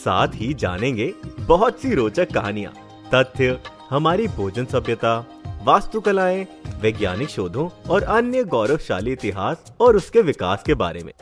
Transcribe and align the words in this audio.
साथ 0.00 0.34
ही 0.34 0.52
जानेंगे 0.54 1.12
बहुत 1.40 1.80
सी 1.80 1.94
रोचक 1.94 2.32
कहानियाँ, 2.34 2.72
तथ्य, 3.14 3.58
हमारी 3.90 4.26
भोजन 4.28 4.64
सभ्यता, 4.66 5.18
वास्तुकलाएँ, 5.64 6.46
वैज्ञानिक 6.80 7.28
शोधों 7.28 7.68
और 7.90 8.02
अन्य 8.10 8.44
गौरवशाली 8.46 9.12
इतिहास 9.12 9.72
और 9.80 9.96
उसके 9.96 10.22
विकास 10.22 10.62
के 10.62 10.74
बारे 10.76 11.02
में। 11.02 11.12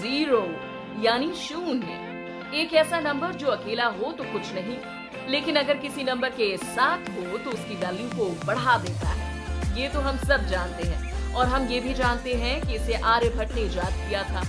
ज़ीरो 0.00 0.42
यानी 1.02 1.32
शून्य। 1.38 2.02
एक 2.54 2.74
ऐसा 2.74 3.00
नंबर 3.00 3.32
जो 3.34 3.46
अकेला 3.48 3.86
हो 3.92 4.12
तो 4.12 4.24
कुछ 4.24 4.52
नहीं, 4.54 4.76
लेकिन 5.30 5.56
अगर 5.56 5.76
किसी 5.78 6.04
नंबर 6.04 6.28
के 6.30 6.56
साथ 6.56 7.08
हो 7.10 7.38
तो 7.38 7.50
उसकी 7.50 7.74
वैल्यू 7.76 8.08
को 8.08 8.30
बढ़ा 8.46 8.76
देता 8.78 9.08
है। 9.08 9.80
ये 9.80 9.88
तो 9.88 10.00
हम 10.00 10.16
सब 10.18 10.46
जानते 10.48 10.88
हैं, 10.88 11.32
और 11.34 11.46
हम 11.46 11.66
ये 11.68 11.80
भी 11.80 11.94
जानते 11.94 12.34
हैं 12.34 12.60
कि 12.62 12.74
इसे 12.74 12.94
आर्यभट्ट 13.06 13.54
ने 13.54 13.62
इजाद 13.62 13.92
किया 14.00 14.22
था। 14.24 14.42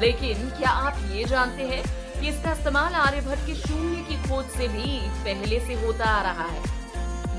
लेकिन 0.00 0.48
क्या 0.50 0.70
आप 0.70 0.98
ये 1.12 1.24
जानते 1.24 1.62
हैं 1.62 1.82
कि 2.20 2.28
इसका 2.28 2.52
इस्तेमाल 2.52 2.94
आर्यभट्ट 2.94 3.46
के 3.46 3.54
शून्य 3.54 4.02
की 4.02 4.16
खोज 4.28 4.46
से 4.46 4.68
भी 4.68 4.98
पहले 5.24 5.60
से 5.60 5.74
होता 5.74 6.04
आ 6.04 6.22
रहा 6.22 6.44
है? 6.44 6.62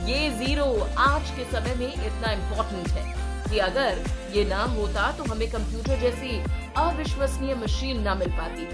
ये 0.09 0.29
ज़ीरो 0.29 0.65
आज 0.97 1.31
के 1.31 1.43
समय 1.51 1.75
में 1.75 1.93
इतना 1.93 2.31
इम्पोर्टेंट 2.31 2.87
है 2.87 3.15
कि 3.49 3.57
अगर 3.57 4.03
ये 4.35 4.45
ना 4.45 4.63
होता 4.63 5.11
तो 5.11 5.23
हमें 5.23 5.49
कंप्यूटर 5.51 5.99
जैसी 5.99 6.39
अविश्वसनीय 6.77 7.55
मशीन 7.55 8.01
ना 8.01 8.15
मिल 8.15 8.31
पाती। 8.31 8.67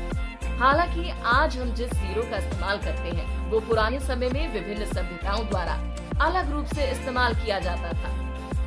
हालाँकि 0.57 1.09
आज 1.25 1.57
हम 1.57 1.73
जिस 1.75 1.93
ज़ीरो 1.93 2.21
का 2.21 2.37
इस्तेमाल 2.37 2.77
करते 2.77 3.09
हैं, 3.09 3.49
वो 3.49 3.59
पुराने 3.59 3.99
समय 3.99 4.29
में 4.29 4.53
विभिन्न 4.53 4.85
सभ्यताओं 4.85 5.47
द्वारा 5.49 5.73
अलग 6.21 6.51
रूप 6.51 6.65
से 6.65 6.91
इस्तेमाल 6.91 7.35
किया 7.35 7.59
जाता 7.59 7.93
था। 7.93 8.11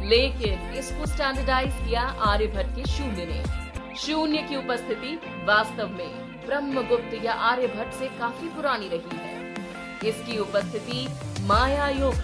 लेकिन 0.04 0.74
इसको 0.78 1.06
स्टैंडर्डाइज 1.06 1.72
किया 1.74 2.02
आर्यभट्ट 2.02 2.76
के 2.76 2.84
शून्य 2.84 3.26
ने। 3.26 3.65
शून्य 3.96 4.38
की 4.38 4.56
उपस्थिति 4.56 5.14
वास्तव 5.44 5.88
में 5.88 6.46
ब्रह्मगुप्त 6.46 7.14
या 7.24 7.32
आर्यभट्ट 7.42 7.94
से 7.98 8.06
काफ़ी 8.18 8.48
पुरानी 8.48 8.88
रही 8.88 9.16
है। 9.16 10.08
इसकी 10.08 10.38
उपस्थिति 10.38 11.06
माया 11.42 11.88
युग, 11.90 12.14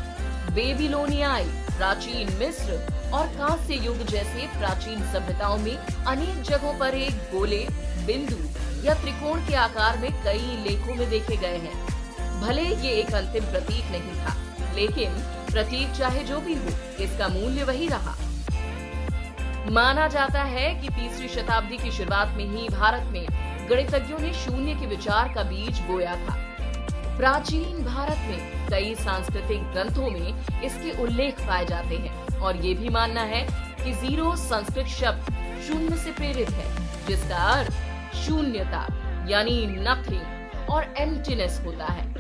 बेबीलोनियाई, 0.55 1.45
प्राचीन 1.69 2.33
मिस्र 2.39 2.75
और 3.15 3.27
कांस्य 3.29 3.75
युग 3.85 4.05
जैसे 4.07 4.47
प्राचीन 4.59 5.03
सभ्यताओं 5.13 5.57
में 5.59 5.77
अनेक 5.77 6.43
जगहों 6.43 6.79
पर 6.79 6.95
एक 6.95 7.15
गोले, 7.33 7.65
बिंदु 8.07 8.37
या 8.87 8.95
त्रिकोण 8.95 9.41
के 9.41 9.55
आकार 9.57 9.99
में 9.99 10.11
कई 10.25 10.57
लेखों 10.65 10.95
में 10.95 11.09
देखे 11.11 11.37
गए 11.37 11.59
हैं। 11.59 12.41
भले 12.41 12.63
ये 12.63 12.93
एक 12.93 13.15
अंतिम 13.15 13.45
प्रतीक 13.45 13.91
नहीं 13.91 14.15
था, 14.17 14.37
लेकिन 14.75 15.15
प्रतीक 15.53 15.93
चाहे 15.93 16.25
जो 16.25 16.41
भी 16.41 16.55
हो, 16.55 16.77
इसका 17.05 17.29
मूल्य 17.29 17.65
वही 17.65 17.89
रहा। 17.89 18.17
माना 19.71 20.09
जाता 20.09 20.43
है 20.43 20.75
कि 20.75 20.89
तीसरी 20.89 21.29
शताब्दी 21.29 21.77
की 21.77 21.91
शुरुआत 21.91 22.29
में 22.29 22.45
ही 22.45 22.69
भारत 22.69 23.07
में 23.07 23.27
गणितज्ञों 23.71 24.19
ने 24.19 24.33
शून्य 24.33 24.75
के 24.75 24.87
विचार 24.87 25.33
का 25.35 25.43
बीज 25.43 25.81
बोया 25.81 26.15
था। 26.17 26.37
प्राचीन 27.17 27.85
भारत 27.85 28.19
में 28.19 28.69
कई 28.69 28.95
सांस्कृतिक 28.95 29.63
ग्रंथों 29.63 30.11
में 30.11 30.63
इसके 30.63 31.03
उल्लेख 31.03 31.41
पाए 31.41 31.67
जाते 31.67 31.97
हैं 31.97 32.39
और 32.39 32.57
ये 32.57 32.75
भी 32.75 32.89
मानना 32.89 33.21
है 33.21 33.47
कि 33.85 33.93
ज़ीरो 33.93 34.37
संस्कृत 34.37 34.87
शब्द 34.87 35.33
शून्य 35.69 35.97
से 35.97 36.13
प्रेरित 36.13 36.51
है, 36.51 36.89
जिसका 37.07 37.37
अर्थ 37.37 37.73
शून्यता, 38.17 38.87
यानी 39.29 39.67
नथिंग, 39.67 40.69
और 40.71 40.95
एम्प्टीनेस 40.99 41.63
होता 41.67 41.85
है। 41.85 42.12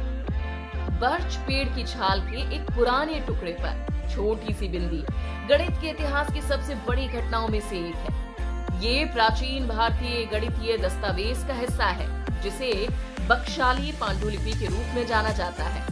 बर्च 1.03 1.37
पेड़ 1.37 1.69
की 1.69 1.83
छाल 1.83 2.21
के 2.21 2.41
एक 2.57 2.71
पुराने 2.71 3.15
टुकड़े 3.21 3.53
पर 3.61 4.09
छोटी 4.11 4.53
सी 4.55 4.69
बिंदी। 4.69 5.03
गणित 5.49 5.71
के 5.71 5.89
इतिहास 5.89 6.33
की 6.33 6.43
सबसे 6.43 6.75
बड़ी 6.75 7.07
घटनाओं 7.07 7.49
में 7.49 7.61
से 7.61 7.79
एक 7.79 7.95
है। 7.95 8.85
ये 8.85 9.05
प्राचीन 9.05 9.67
भारतीय 9.69 10.25
गणितीय 10.25 10.77
दस्तावेज़ 10.79 11.47
का 11.47 11.55
हिस्सा 11.55 11.85
है, 11.85 12.07
जिसे 12.43 12.89
बक्षाली 13.27 13.93
पांडुलिपि 13.93 14.53
के 14.53 14.67
रूप 14.67 14.95
में 14.95 15.07
जाना 15.07 15.31
जाता 15.31 15.65
है। 15.65 15.83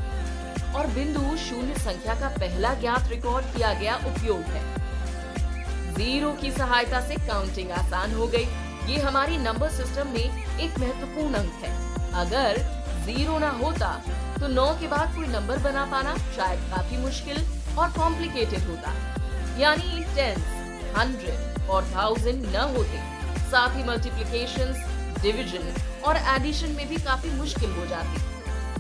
और 0.75 0.87
बिंदु 0.87 1.37
शून्य 1.37 1.75
संख्या 1.75 2.15
का 2.15 2.29
पहला 2.29 2.75
ज्ञात 2.75 3.09
रिकॉर्ड 3.09 3.47
किया 3.47 3.73
गया 3.75 3.97
उपयोग 3.97 4.41
है। 4.41 4.65
ज़ीरो 5.95 6.33
की 6.33 6.53
सहायता 6.53 7.01
से 7.01 7.15
काउंटिंग 7.15 7.71
आसान 7.71 8.15
हो 8.15 8.27
गई। 8.27 8.47
ये 8.87 9.01
हमारी 9.01 9.39
नंबर 9.39 9.69
सिस्टम 9.69 10.07
में 10.07 10.59
एक 10.61 10.79
महत्वपूर्ण 10.79 11.35
अंक 11.35 11.53
है। 11.65 11.75
अगर 12.15 12.59
ज़ीरो 13.05 13.39
ना 13.39 13.51
होता 13.51 14.03
तो 14.41 14.49
नौ 14.49 14.67
के 14.81 14.87
बाद 14.89 15.15
कोई 15.15 15.27
नंबर 15.27 15.59
बना 15.59 15.85
पाना 15.87 16.17
शायद 16.37 16.61
काफ़ी 16.71 16.97
मुश्किल 16.97 17.45
और 17.79 17.89
कॉम्प्लिकेटेड 17.89 18.63
होता। 18.65 18.93
यानी 19.59 20.05
टेंस 20.15 20.45
हंड्रेड 20.97 21.69
और 21.71 21.85
थाउज़ेंड 21.97 22.47
न 22.47 22.61
होते। 22.77 22.99
साथ 23.51 23.77
ही 23.77 23.85
मल्टीप्लीकेशन 23.85 24.73
डिविजन 25.23 25.75
और 26.05 26.17
एडिशन 26.37 26.71
में 26.71 26.89
भी 26.89 26.97
काफ़ी 26.97 27.31
मुश्किल 27.31 27.71
हो 27.71 27.87
जाती। 27.87 28.29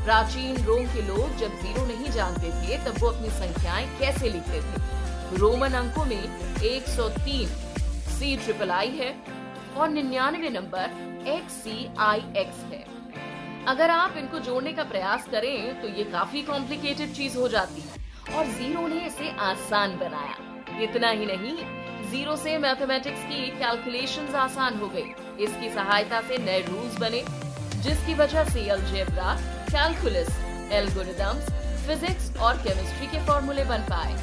प्राचीन 0.04 0.64
रोम 0.64 0.86
के 0.86 1.02
लोग 1.02 1.36
जब 1.36 1.58
ज़ीरो 1.62 1.84
नहीं 1.86 2.10
जानते 2.12 2.50
थे, 2.50 2.78
तब 2.84 3.00
वो 3.00 3.08
अपनी 3.08 3.30
संख्याएँ 3.30 3.86
कैसे 3.98 4.28
लिखते 4.28 4.60
थे? 4.60 5.36
रोमन 5.36 5.72
अंकों 5.72 6.04
में 6.04 6.22
103 6.62 7.46
सी 8.10 8.36
ट्रिपल 8.36 8.70
आई 8.70 8.90
है 8.90 9.14
और 9.76 9.88
निन्यानवे 9.88 10.50
number 10.50 11.26
X 11.28 11.52
C 11.52 11.90
I 11.98 12.24
X 12.36 12.64
है। 12.72 12.99
अगर 13.68 13.90
आप 13.90 14.16
इनको 14.16 14.38
जोड़ने 14.38 14.72
का 14.72 14.84
प्रयास 14.84 15.26
करें 15.30 15.80
तो 15.82 15.88
ये 15.88 16.04
काफ़ी 16.04 16.42
कॉम्प्लिकेटेड 16.42 17.12
चीज़ 17.14 17.36
हो 17.38 17.48
जाती 17.48 17.80
है। 17.80 18.36
और 18.36 18.46
ज़ीरो 18.46 18.86
ने 18.88 19.00
इसे 19.06 19.30
आसान 19.40 19.96
बनाया। 19.98 20.82
इतना 20.82 21.08
ही 21.10 21.26
नहीं 21.26 21.56
ज़ीरो 22.10 22.36
से 22.36 22.56
मैथमेटिक्स 22.58 23.22
की 23.22 23.46
कैलकुलेशंस 23.58 24.34
आसान 24.34 24.78
हो 24.80 24.88
गई। 24.88 25.12
इसकी 25.44 25.70
सहायता 25.70 26.20
से 26.20 26.38
नए 26.38 26.60
रूल्स 26.60 26.98
बने, 26.98 27.22
जिसकी 27.82 28.14
वजह 28.14 28.44
से 28.44 28.68
अलजेब्रा 28.68 29.34
कैलकुलस 29.70 30.30
एल्गोरिदम्स 30.72 31.50
फिजिक्स 31.86 32.36
और 32.38 32.56
केमिस्ट्री 32.56 33.06
के 33.06 33.24
फॉर्मूले 33.26 33.64
बन 33.64 33.84
पाए। 33.90 34.16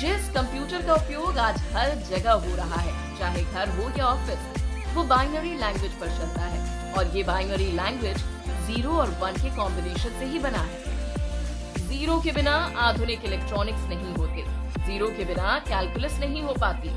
जिस 0.00 0.28
कंप्यूटर 0.30 0.86
का 0.86 0.94
उपयोग 0.94 1.38
आज 1.38 1.60
हर 1.74 1.94
जगह 2.10 2.32
हो 2.32 2.56
रहा 2.56 2.80
है, 2.80 3.18
चाहे 3.18 3.42
घर 3.44 3.68
हो 3.68 3.90
या 3.98 4.06
ऑफ़िस 4.06 4.94
वो 4.94 5.04
बाइनरी 5.04 5.54
लैंग्वेज 5.54 5.92
पर 5.92 6.08
चलता 6.08 6.42
है। 6.42 6.92
और 6.92 7.16
ये 7.16 7.22
बाइनरी 7.22 7.70
लैंग्वेज 7.72 8.22
ज़ीरो 8.68 8.90
और 8.90 9.10
वन 9.10 9.32
के 9.32 9.50
कॉम्बिनेशन 9.56 10.18
से 10.18 10.24
ही 10.24 10.38
बना 10.38 10.58
है। 10.58 11.86
ज़ीरो 11.88 12.18
के 12.20 12.32
बिना 12.32 12.54
आधुनिक 12.76 13.24
इलेक्ट्रॉनिक्स 13.24 13.84
नहीं 13.88 14.14
होते। 14.14 14.44
ज़ीरो 14.86 15.06
के 15.08 15.24
बिना 15.24 15.58
कैलकुलस 15.68 16.18
नहीं 16.20 16.42
हो 16.42 16.54
पाती। 16.60 16.88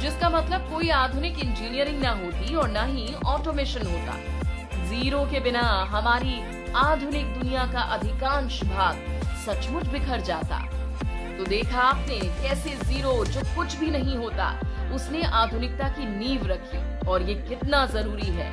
जिसका 0.00 0.28
मतलब 0.28 0.70
कोई 0.70 0.90
आधुनिक 0.90 1.38
इंजीनियरिंग 1.38 2.00
ना 2.02 2.10
होती 2.10 2.54
और 2.54 2.68
ना 2.68 2.84
ही 2.84 3.14
ऑटोमेशन 3.26 3.86
होता। 3.86 4.16
ज़ीरो 4.84 5.24
के 5.24 5.40
बिना 5.40 5.62
हमारी 5.90 6.38
आधुनिक 6.76 7.34
दुनिया 7.34 7.66
का 7.72 7.80
अधिकांश 7.96 8.62
भाग 8.64 9.20
सचमुच 9.46 9.86
बिखर 9.86 10.20
जाता। 10.20 10.58
तो 11.38 11.44
देखा 11.44 11.80
आपने 11.80 12.18
कैसे 12.42 12.76
ज़ीरो 12.84 13.24
जो 13.24 13.40
कुछ 13.56 13.76
भी 13.76 13.90
नहीं 13.90 14.16
होता, 14.16 14.48
उसने 14.94 15.22
आधुनिकता 15.22 15.88
की 15.88 16.06
नींव 16.08 16.46
रखी 16.46 17.06
और 17.06 17.22
ये 17.22 17.34
कितना 17.48 17.86
ज़रूरी 17.86 18.30
है। 18.30 18.52